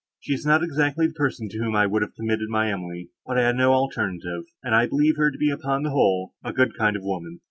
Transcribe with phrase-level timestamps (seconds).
[0.19, 3.37] She is not exactly the person, to whom I would have committed my Emily, but
[3.37, 6.95] I had no alternative, and I believe her to be upon the whole—a good kind
[6.95, 7.37] of woman.